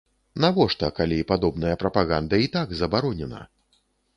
[0.45, 3.47] Навошта, калі падобная прапаганда і так забаронена?